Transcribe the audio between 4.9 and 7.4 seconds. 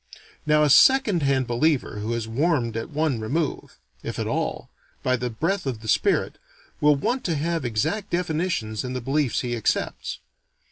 by the breath of the spirit, will want to